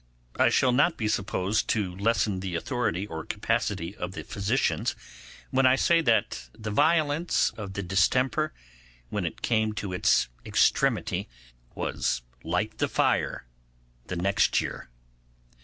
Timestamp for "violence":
6.71-7.51